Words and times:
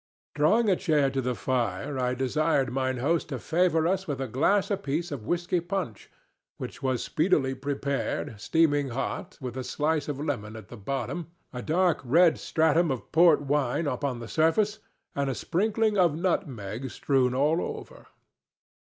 Drawing 0.33 0.67
a 0.67 0.75
chair 0.75 1.11
to 1.11 1.21
the 1.21 1.35
fire, 1.35 1.99
I 1.99 2.15
desired 2.15 2.71
mine 2.73 2.97
host 2.97 3.29
to 3.29 3.37
favor 3.37 3.85
us 3.85 4.07
with 4.07 4.19
a 4.19 4.27
glass 4.27 4.71
apiece 4.71 5.11
of 5.11 5.27
whiskey 5.27 5.59
punch, 5.59 6.09
which 6.57 6.81
was 6.81 7.03
speedily 7.03 7.53
prepared, 7.53 8.41
steaming 8.41 8.89
hot, 8.89 9.37
with 9.39 9.55
a 9.55 9.63
slice 9.63 10.07
of 10.07 10.19
lemon 10.19 10.55
at 10.55 10.69
the 10.69 10.75
bottom, 10.75 11.27
a 11.53 11.61
dark 11.61 12.01
red 12.03 12.39
stratum 12.39 12.89
of 12.89 13.11
port 13.11 13.41
wine 13.41 13.85
upon 13.85 14.17
the 14.17 14.27
surface 14.27 14.79
and 15.13 15.29
a 15.29 15.35
sprinkling 15.35 15.99
of 15.99 16.15
nutmeg 16.15 16.89
strewn 16.89 17.35
over 17.35 17.61
all. 17.95 18.05